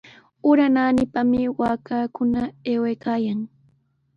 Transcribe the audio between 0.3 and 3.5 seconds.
Ura naanipami waakaykikuna aywaykaayan.